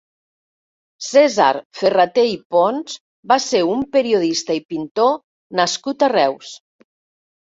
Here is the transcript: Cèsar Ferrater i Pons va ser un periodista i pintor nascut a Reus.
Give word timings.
Cèsar 1.07 1.49
Ferrater 1.81 2.23
i 2.29 2.33
Pons 2.55 2.97
va 3.33 3.39
ser 3.49 3.61
un 3.75 3.85
periodista 3.99 4.57
i 4.61 4.65
pintor 4.75 5.15
nascut 5.61 6.07
a 6.09 6.15
Reus. 6.19 6.51